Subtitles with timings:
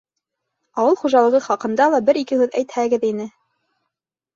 [0.83, 3.33] —Ауыл хужалығы хаҡында ла бер-ике һүҙ әйтһәгеҙ ине.